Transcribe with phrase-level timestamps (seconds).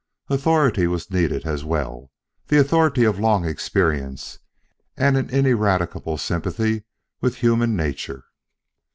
[0.29, 2.09] Authority was needed as well
[2.47, 4.39] the authority of long experience
[4.97, 6.85] and an ineradicable sympathy
[7.21, 8.25] with human nature.